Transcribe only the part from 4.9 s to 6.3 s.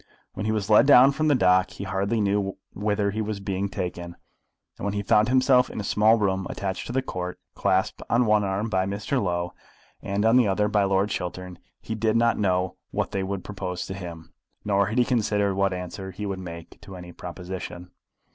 he found himself in a small